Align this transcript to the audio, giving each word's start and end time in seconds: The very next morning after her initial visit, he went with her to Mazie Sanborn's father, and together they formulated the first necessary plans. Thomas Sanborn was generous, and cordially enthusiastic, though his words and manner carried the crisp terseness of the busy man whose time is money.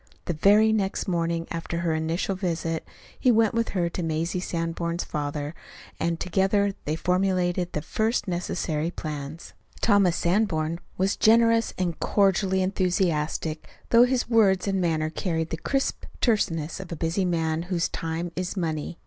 The 0.25 0.33
very 0.33 0.73
next 0.73 1.07
morning 1.07 1.45
after 1.51 1.81
her 1.81 1.93
initial 1.93 2.33
visit, 2.33 2.83
he 3.19 3.29
went 3.29 3.53
with 3.53 3.69
her 3.77 3.87
to 3.89 4.01
Mazie 4.01 4.39
Sanborn's 4.39 5.03
father, 5.03 5.53
and 5.99 6.19
together 6.19 6.73
they 6.85 6.95
formulated 6.95 7.71
the 7.73 7.83
first 7.83 8.27
necessary 8.27 8.89
plans. 8.89 9.53
Thomas 9.79 10.15
Sanborn 10.15 10.79
was 10.97 11.15
generous, 11.15 11.71
and 11.77 11.99
cordially 11.99 12.63
enthusiastic, 12.63 13.67
though 13.91 14.05
his 14.05 14.27
words 14.27 14.67
and 14.67 14.81
manner 14.81 15.11
carried 15.11 15.51
the 15.51 15.57
crisp 15.57 16.05
terseness 16.19 16.79
of 16.79 16.87
the 16.87 16.95
busy 16.95 17.23
man 17.23 17.61
whose 17.69 17.87
time 17.87 18.31
is 18.35 18.57
money. 18.57 18.97